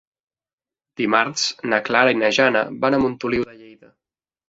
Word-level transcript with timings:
Dimarts 1.01 1.45
na 1.75 1.81
Clara 1.91 2.17
i 2.17 2.19
na 2.25 2.35
Jana 2.41 2.67
van 2.83 3.01
a 3.01 3.05
Montoliu 3.07 3.51
de 3.51 3.59
Lleida. 3.63 3.97